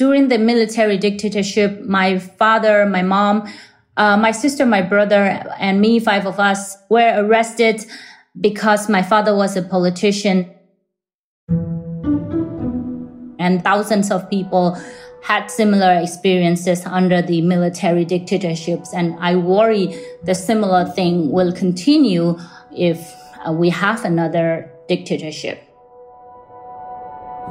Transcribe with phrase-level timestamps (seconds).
[0.00, 3.46] During the military dictatorship, my father, my mom,
[3.98, 7.84] uh, my sister, my brother, and me, five of us, were arrested
[8.40, 10.50] because my father was a politician.
[13.38, 14.80] And thousands of people
[15.22, 18.94] had similar experiences under the military dictatorships.
[18.94, 19.94] And I worry
[20.24, 22.38] the similar thing will continue
[22.74, 23.14] if
[23.46, 25.69] uh, we have another dictatorship.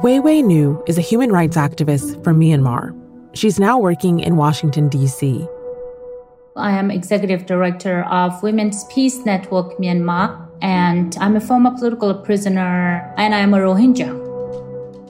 [0.02, 2.96] Wai Wai Nu is a human rights activist from Myanmar.
[3.34, 5.46] She's now working in Washington, D.C.
[6.56, 13.12] I am executive director of Women's Peace Network Myanmar, and I'm a former political prisoner,
[13.18, 14.08] and I am a Rohingya.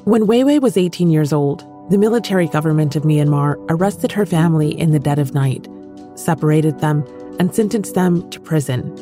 [0.07, 4.77] When Wai Wai was 18 years old, the military government of Myanmar arrested her family
[4.77, 5.69] in the dead of night,
[6.17, 7.05] separated them,
[7.39, 8.93] and sentenced them to prison.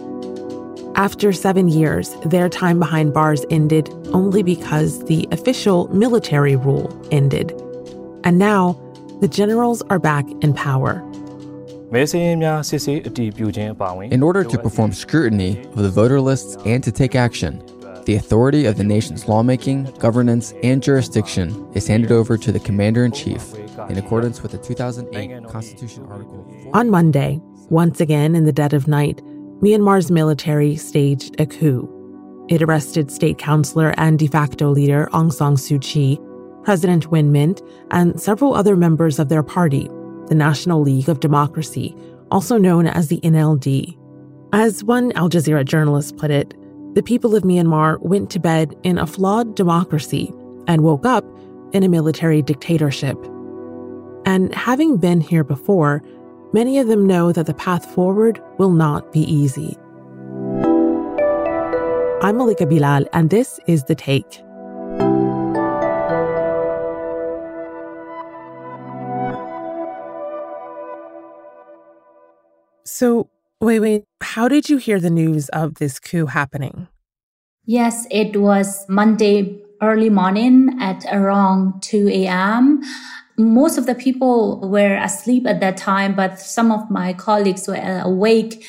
[0.98, 7.52] After seven years, their time behind bars ended only because the official military rule ended.
[8.24, 8.73] And now,
[9.21, 10.95] the generals are back in power.
[11.93, 12.43] In
[14.24, 17.62] order to perform scrutiny of the voter lists and to take action,
[18.05, 23.05] the authority of the nation's lawmaking, governance, and jurisdiction is handed over to the Commander
[23.05, 23.55] in Chief
[23.88, 26.45] in accordance with the 2008 Constitution Article.
[26.74, 27.40] On Monday,
[27.71, 29.23] once again in the dead of night,
[29.60, 31.92] Myanmar's military staged a coup.
[32.48, 36.16] It arrested state councilor and de facto leader Aung San Suu Kyi,
[36.62, 39.88] President Win Myint, and several other members of their party,
[40.28, 41.96] the National League of Democracy,
[42.30, 43.98] also known as the NLD.
[44.52, 46.54] As one Al Jazeera journalist put it,
[46.95, 50.32] the people of Myanmar went to bed in a flawed democracy
[50.68, 51.24] and woke up
[51.72, 53.18] in a military dictatorship.
[54.24, 56.02] And having been here before,
[56.52, 59.77] many of them know that the path forward will not be easy.
[62.21, 64.43] I'm Malika Bilal, and this is The Take.
[72.84, 76.89] So, Wai Wai, how did you hear the news of this coup happening?
[77.67, 82.83] Yes, it was Monday early morning at around 2 a.m.
[83.38, 88.03] Most of the people were asleep at that time, but some of my colleagues were
[88.04, 88.65] awake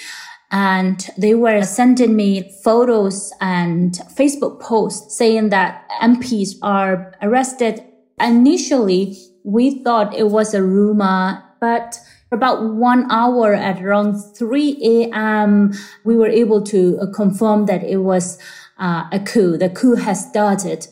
[0.51, 7.83] and they were sending me photos and Facebook posts saying that MPs are arrested.
[8.19, 14.77] Initially, we thought it was a rumor, but for about one hour at around 3
[14.83, 18.37] a.m., we were able to uh, confirm that it was
[18.77, 19.57] uh, a coup.
[19.57, 20.87] The coup has started.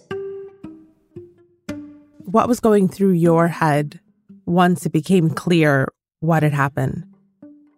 [2.28, 4.02] What was going through your head
[4.46, 5.88] once it became clear
[6.20, 7.06] what had happened?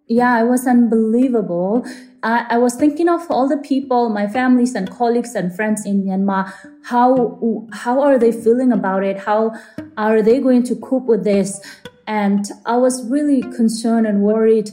[0.08, 1.86] Yeah, it was unbelievable.
[2.24, 6.02] I, I was thinking of all the people, my families and colleagues and friends in
[6.02, 6.52] Myanmar.
[6.82, 9.18] How how are they feeling about it?
[9.18, 9.52] How
[9.96, 11.60] are they going to cope with this?
[12.08, 14.72] And I was really concerned and worried.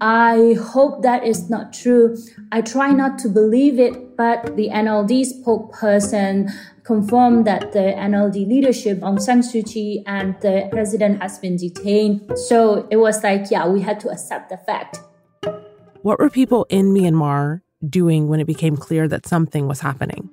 [0.00, 2.16] I hope that is not true.
[2.52, 6.50] I try not to believe it, but the NLD spokesperson
[6.84, 12.30] confirmed that the NLD leadership, Aung San Suu Kyi, and the president has been detained.
[12.46, 15.00] So it was like, yeah, we had to accept the fact.
[16.02, 20.30] What were people in Myanmar doing when it became clear that something was happening?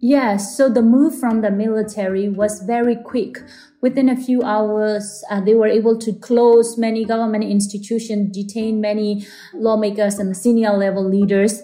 [0.00, 3.42] Yes, so the move from the military was very quick.
[3.80, 9.26] Within a few hours, uh, they were able to close many government institutions, detain many
[9.54, 11.62] lawmakers and senior level leaders.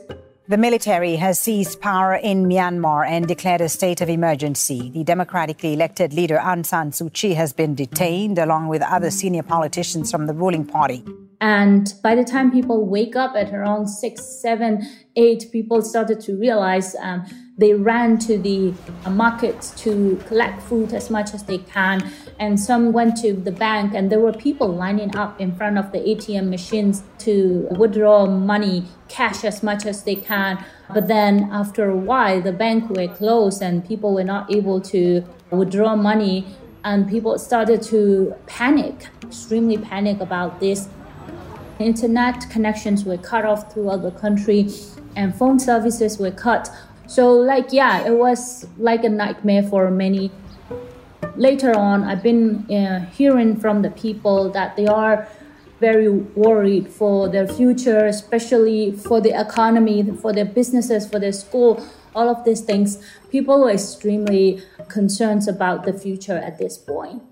[0.49, 4.91] The military has seized power in Myanmar and declared a state of emergency.
[4.91, 9.45] The democratically elected leader Aung San Suu Kyi has been detained along with other senior
[9.45, 11.05] politicians from the ruling party.
[11.41, 16.37] And by the time people wake up at around six, seven, eight, people started to
[16.37, 17.25] realize um,
[17.57, 22.11] they ran to the uh, markets to collect food as much as they can.
[22.41, 25.93] And some went to the bank, and there were people lining up in front of
[25.93, 30.65] the ATM machines to withdraw money, cash as much as they can.
[30.93, 35.25] But then after a while, the bank were closed and people were not able to
[35.51, 36.47] withdraw money.
[36.83, 40.89] And people started to panic, extremely panic about this.
[41.79, 44.69] Internet connections were cut off throughout the country
[45.17, 46.69] and phone services were cut.
[47.07, 50.31] So, like, yeah, it was like a nightmare for many.
[51.37, 55.29] Later on, I've been uh, hearing from the people that they are
[55.81, 61.85] very worried for their future, especially for the economy, for their businesses, for their school,
[62.15, 63.03] all of these things.
[63.31, 67.23] People are extremely concerned about the future at this point.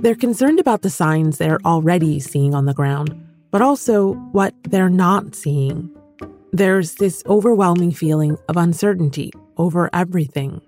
[0.00, 3.14] They're concerned about the signs they're already seeing on the ground,
[3.52, 5.88] but also what they're not seeing.
[6.54, 10.60] There's this overwhelming feeling of uncertainty over everything.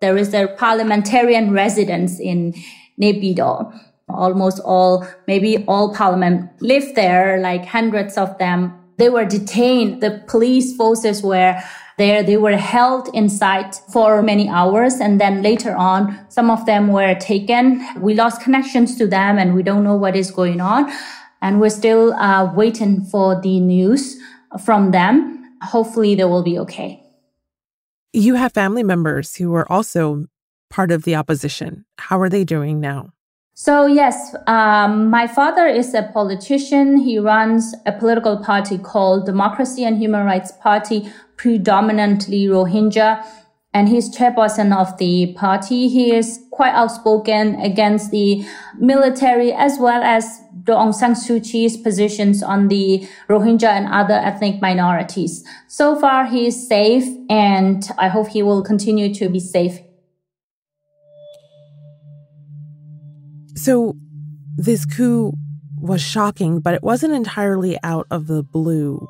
[0.00, 2.54] There is a parliamentarian residence in
[3.02, 3.76] Naypyidaw.
[4.08, 8.72] Almost all, maybe all parliament live there, like hundreds of them.
[8.98, 10.00] They were detained.
[10.00, 11.60] The police forces were
[11.98, 12.22] there.
[12.22, 14.94] They were held inside for many hours.
[14.94, 17.84] And then later on, some of them were taken.
[18.00, 20.88] We lost connections to them and we don't know what is going on.
[21.40, 24.16] And we're still uh, waiting for the news
[24.64, 25.44] from them.
[25.62, 27.02] Hopefully they will be okay.
[28.12, 30.26] You have family members who are also
[30.70, 31.84] part of the opposition.
[31.98, 33.12] How are they doing now?
[33.54, 36.96] So yes, um, my father is a politician.
[36.96, 43.26] He runs a political party called Democracy and Human Rights Party, predominantly Rohingya,
[43.74, 45.88] and he's chairperson of the party.
[45.88, 48.46] He is quite outspoken against the
[48.78, 50.40] military as well as
[50.72, 55.44] Aung San Suu Kyi's positions on the Rohingya and other ethnic minorities.
[55.68, 59.78] So far, he is safe, and I hope he will continue to be safe
[63.58, 63.96] So
[64.56, 65.32] this coup
[65.80, 69.06] was shocking, but it wasn't entirely out of the blue.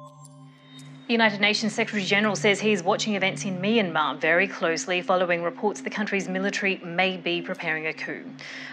[1.08, 5.80] The United Nations Secretary General says he's watching events in Myanmar very closely following reports
[5.80, 8.30] the country's military may be preparing a coup.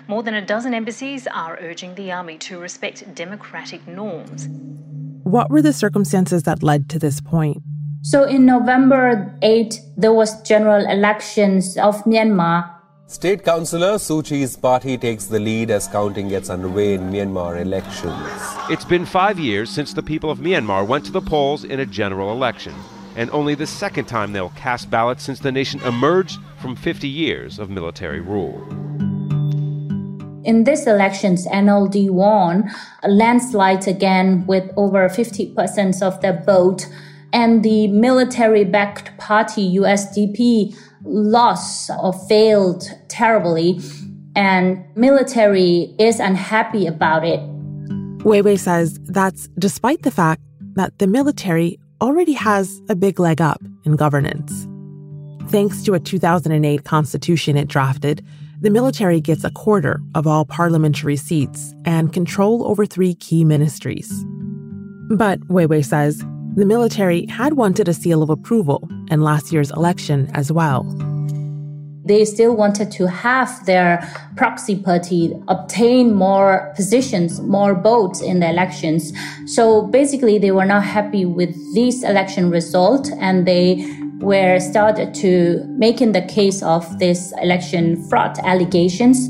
[0.09, 4.49] More than a dozen embassies are urging the army to respect democratic norms.
[5.23, 7.63] What were the circumstances that led to this point?
[8.01, 12.69] So in November 8, there was general elections of Myanmar
[13.07, 18.17] State Councillor Suu Kyi's party takes the lead as counting gets underway in Myanmar elections.
[18.67, 21.85] It's been five years since the people of Myanmar went to the polls in a
[21.85, 22.73] general election,
[23.15, 27.59] and only the second time they'll cast ballots since the nation emerged from 50 years
[27.59, 28.59] of military rule.
[30.43, 32.71] In these elections, NLD won
[33.03, 36.87] a landslide again with over 50% of the vote,
[37.31, 40.75] and the military backed party USDP
[41.05, 43.79] lost or failed terribly
[44.35, 47.39] and military is unhappy about it.
[48.25, 50.41] Wai Wai says that's despite the fact
[50.75, 54.67] that the military already has a big leg up in governance.
[55.49, 58.25] Thanks to a 2008 constitution it drafted,
[58.59, 64.25] the military gets a quarter of all parliamentary seats and control over three key ministries.
[65.11, 66.25] But Wai Wai says
[66.55, 70.83] the military had wanted a seal of approval in last year's election as well.
[72.05, 74.07] They still wanted to have their
[74.37, 79.11] proxy party obtain more positions, more votes in the elections.
[79.47, 83.83] So basically, they were not happy with this election result and they
[84.19, 89.29] were started to making the case of this election fraud allegations.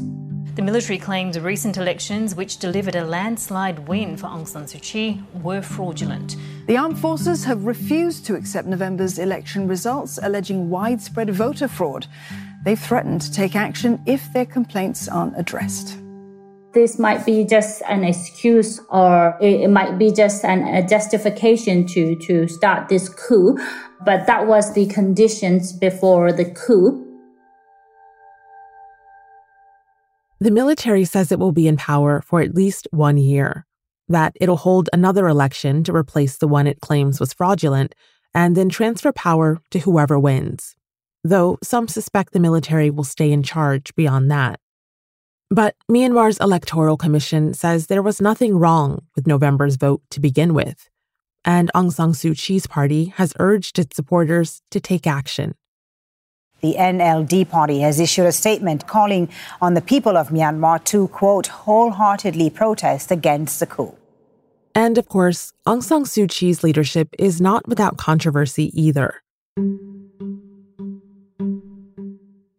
[0.55, 5.21] The military claims recent elections, which delivered a landslide win for Aung San Suu Kyi,
[5.43, 6.37] were fraudulent.
[6.67, 12.07] The armed forces have refused to accept November's election results, alleging widespread voter fraud.
[12.63, 15.97] They've threatened to take action if their complaints aren't addressed.
[16.73, 22.15] This might be just an excuse or it might be just an, a justification to,
[22.27, 23.57] to start this coup.
[24.05, 27.04] But that was the conditions before the coup.
[30.39, 33.65] The military says it will be in power for at least one year,
[34.09, 37.95] that it'll hold another election to replace the one it claims was fraudulent,
[38.33, 40.75] and then transfer power to whoever wins.
[41.23, 44.59] Though some suspect the military will stay in charge beyond that.
[45.49, 50.89] But Myanmar's Electoral Commission says there was nothing wrong with November's vote to begin with,
[51.45, 55.55] and Aung San Suu Kyi's party has urged its supporters to take action.
[56.61, 59.29] The NLD party has issued a statement calling
[59.61, 63.95] on the people of Myanmar to, quote, wholeheartedly protest against the coup.
[64.73, 69.21] And of course, Aung San Suu Kyi's leadership is not without controversy either.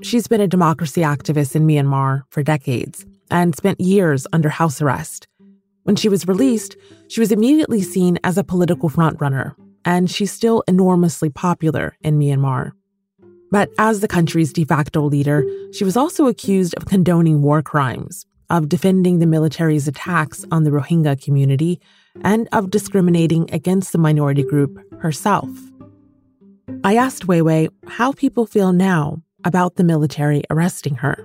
[0.02, 5.26] She's been a democracy activist in Myanmar for decades and spent years under house arrest.
[5.82, 6.76] When she was released,
[7.08, 12.72] she was immediately seen as a political frontrunner, and she's still enormously popular in Myanmar.
[13.50, 18.26] But as the country's de facto leader, she was also accused of condoning war crimes,
[18.50, 21.80] of defending the military's attacks on the Rohingya community,
[22.22, 25.48] and of discriminating against the minority group herself.
[26.82, 31.24] I asked Wai how people feel now about the military arresting her.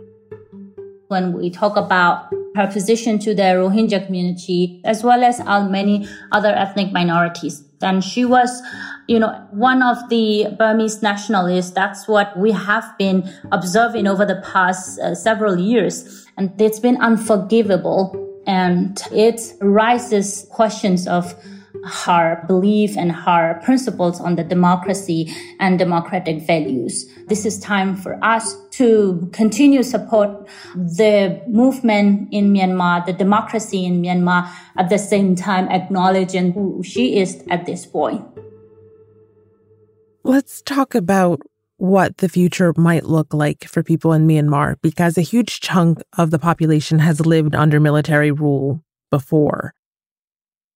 [1.08, 5.40] When we talk about her position to the Rohingya community, as well as
[5.70, 8.62] many other ethnic minorities, then she was
[9.12, 11.72] you know, one of the Burmese nationalists.
[11.72, 16.26] That's what we have been observing over the past uh, several years.
[16.38, 18.16] And it's been unforgivable.
[18.48, 21.36] And it raises questions of
[21.86, 27.10] her belief and her principles on the democracy and democratic values.
[27.28, 34.02] This is time for us to continue support the movement in Myanmar, the democracy in
[34.02, 38.26] Myanmar, at the same time acknowledging who she is at this point.
[40.24, 41.42] Let's talk about
[41.78, 46.30] what the future might look like for people in Myanmar because a huge chunk of
[46.30, 49.74] the population has lived under military rule before.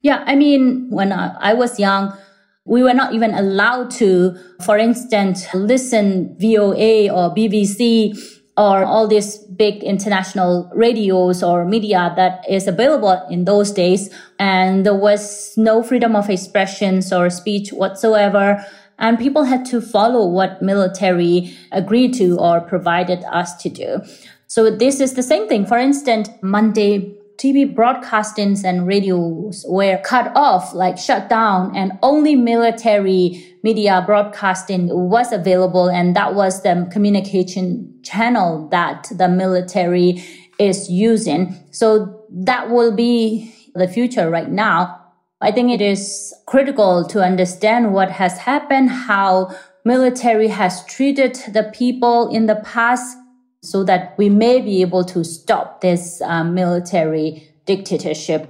[0.06, 2.16] Yeah, I mean, when I was young,
[2.64, 8.16] we were not even allowed to, for instance, listen VOA or BBC
[8.56, 14.14] or all these big international radios or media that is available in those days.
[14.38, 18.64] And there was no freedom of expressions or speech whatsoever.
[19.00, 24.04] And people had to follow what military agreed to or provided us to do.
[24.46, 25.66] So this is the same thing.
[25.66, 32.36] For instance, Monday TV broadcastings and radios were cut off, like shut down, and only
[32.36, 35.90] military media broadcasting was available.
[35.90, 40.24] And that was the communication channel that the military
[40.60, 41.56] is using.
[41.72, 45.02] So that will be the future right now.
[45.42, 51.72] I think it is critical to understand what has happened, how military has treated the
[51.74, 53.18] people in the past
[53.66, 58.50] so that we may be able to stop this uh, military dictatorship.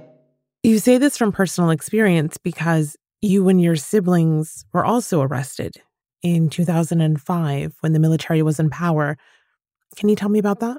[0.62, 5.76] You say this from personal experience because you and your siblings were also arrested
[6.22, 9.16] in 2005 when the military was in power.
[9.96, 10.78] Can you tell me about that?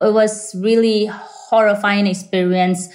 [0.00, 2.88] It was really horrifying experience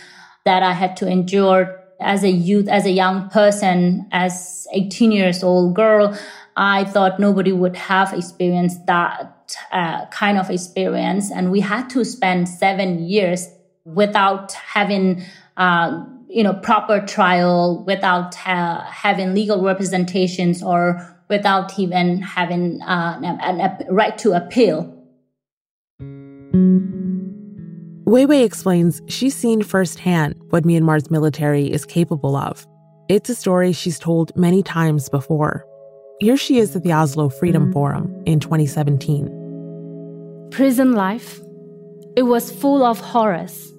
[0.46, 5.44] that I had to endure as a youth, as a young person, as 18 years
[5.44, 6.18] old girl.
[6.56, 9.37] I thought nobody would have experienced that
[9.72, 11.32] uh, kind of experience.
[11.32, 13.48] And we had to spend seven years
[13.86, 15.24] without having,
[15.58, 23.20] uh, you know, proper trial, without uh, having legal representations or without even having uh,
[23.22, 24.94] a right to appeal.
[28.08, 32.66] Wai Wai explains she's seen firsthand what Myanmar's military is capable of.
[33.10, 35.66] It's a story she's told many times before.
[36.20, 39.37] Here she is at the Oslo Freedom Forum in 2017.
[40.52, 41.40] Prison life.
[42.16, 43.74] It was full of horrors.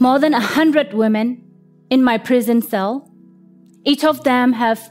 [0.00, 1.42] More than a hundred women
[1.90, 3.10] in my prison cell.
[3.84, 4.90] Each of them have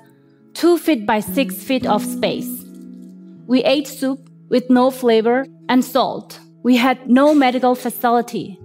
[0.53, 2.63] two feet by six feet of space.
[3.47, 6.39] We ate soup with no flavor and salt.
[6.61, 8.59] We had no medical facility.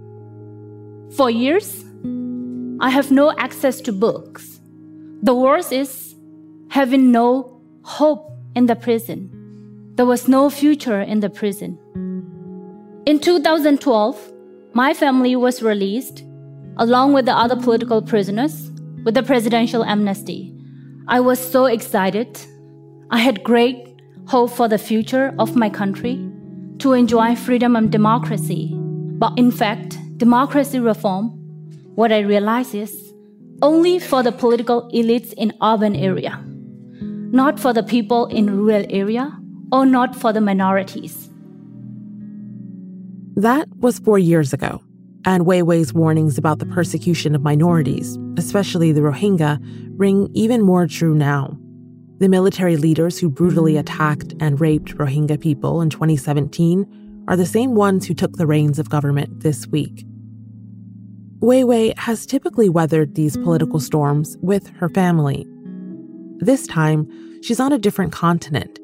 [1.17, 1.83] For years,
[2.79, 4.59] I have no access to books.
[5.23, 6.15] The worst is
[6.69, 9.29] having no hope in the prison.
[9.95, 11.77] There was no future in the prison.
[13.09, 14.33] In 2012,
[14.73, 16.23] my family was released,
[16.77, 18.69] along with the other political prisoners,
[19.03, 20.53] with the presidential amnesty.
[21.07, 22.39] I was so excited.
[23.09, 26.19] I had great hope for the future of my country,
[26.77, 28.75] to enjoy freedom and democracy.
[28.75, 31.29] But in fact, democracy reform,
[31.95, 32.93] what I realize is
[33.63, 36.39] only for the political elites in urban area
[37.31, 39.35] not for the people in rural area
[39.71, 41.28] or not for the minorities.
[43.39, 44.81] That was four years ago,
[45.25, 49.59] and Wai Wai's warnings about the persecution of minorities, especially the Rohingya,
[49.97, 51.57] ring even more true now.
[52.17, 57.75] The military leaders who brutally attacked and raped Rohingya people in 2017 are the same
[57.75, 60.05] ones who took the reins of government this week.
[61.39, 65.47] Wai Wai has typically weathered these political storms with her family
[66.39, 67.05] this time,
[67.41, 68.79] she's on a different continent.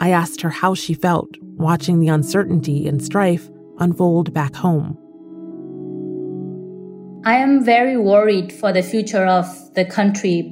[0.00, 3.48] I asked her how she felt watching the uncertainty and strife
[3.80, 4.98] unfold back home.
[7.24, 10.42] I am very worried for the future of the country.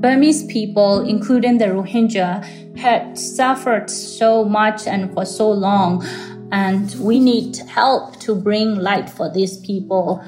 [0.00, 2.44] Burmese people, including the Rohingya,
[2.76, 6.04] had suffered so much and for so long,
[6.52, 10.24] and we need help to bring light for these people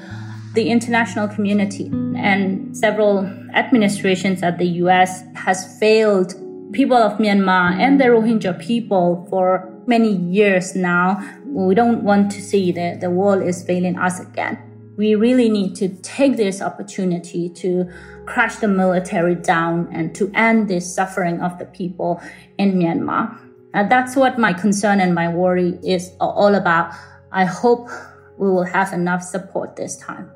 [0.53, 3.19] the international community and several
[3.53, 6.33] administrations at the US has failed
[6.71, 11.19] people of Myanmar and the Rohingya people for many years now.
[11.45, 14.57] We don't want to see that the world is failing us again.
[14.97, 17.89] We really need to take this opportunity to
[18.25, 22.21] crush the military down and to end this suffering of the people
[22.57, 23.37] in Myanmar.
[23.73, 26.93] And that's what my concern and my worry is all about.
[27.31, 27.89] I hope
[28.37, 30.29] we will have enough support this time.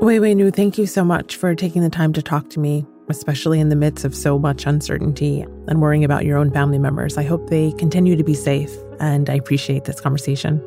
[0.00, 2.86] Wai Wai Nu, thank you so much for taking the time to talk to me,
[3.08, 7.16] especially in the midst of so much uncertainty and worrying about your own family members.
[7.16, 10.62] I hope they continue to be safe, and I appreciate this conversation.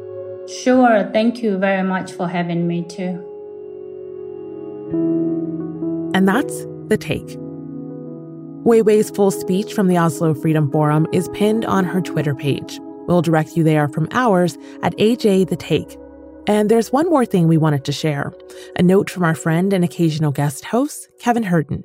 [0.48, 1.10] Sure.
[1.14, 3.26] Thank you very much for having me too.
[6.16, 7.38] And that's The Take.
[8.64, 12.80] Wai Wai's full speech from the Oslo Freedom Forum is pinned on her Twitter page.
[13.08, 15.98] We'll direct you there from ours at AJ The Take.
[16.48, 18.34] And there's one more thing we wanted to share
[18.76, 21.84] a note from our friend and occasional guest host, Kevin Hirten.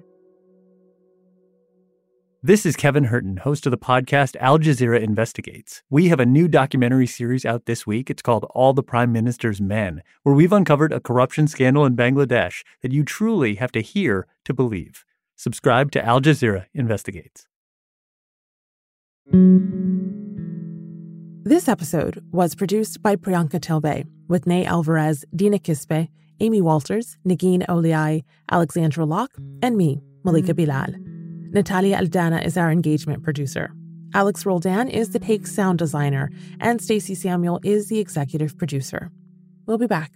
[2.46, 5.82] This is Kevin Hirten, host of the podcast Al Jazeera Investigates.
[5.88, 8.10] We have a new documentary series out this week.
[8.10, 12.62] It's called All the Prime Minister's Men, where we've uncovered a corruption scandal in Bangladesh
[12.82, 15.06] that you truly have to hear to believe.
[15.36, 17.46] Subscribe to Al Jazeera Investigates.
[21.44, 26.08] This episode was produced by Priyanka Tilve with Ney Alvarez, Dina Kesbeh,
[26.40, 28.22] Amy Walters, Negin Owliaei,
[28.52, 29.32] Alexandra Locke,
[29.62, 31.03] and me, Malika Bilal.
[31.54, 33.70] Natalia Aldana is our engagement producer.
[34.12, 39.12] Alex Roldan is the Take sound designer, and Stacey Samuel is the executive producer.
[39.64, 40.10] We'll be back.